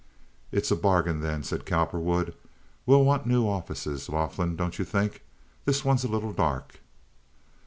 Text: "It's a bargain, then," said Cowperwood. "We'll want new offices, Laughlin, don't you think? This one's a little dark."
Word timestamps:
"It's 0.51 0.71
a 0.71 0.75
bargain, 0.75 1.21
then," 1.21 1.43
said 1.43 1.63
Cowperwood. 1.63 2.33
"We'll 2.87 3.03
want 3.05 3.27
new 3.27 3.47
offices, 3.47 4.09
Laughlin, 4.09 4.55
don't 4.55 4.79
you 4.79 4.83
think? 4.83 5.21
This 5.65 5.85
one's 5.85 6.03
a 6.03 6.07
little 6.07 6.33
dark." 6.33 6.79